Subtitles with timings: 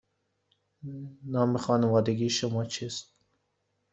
[1.23, 3.13] نام خانوادگی شما چیست؟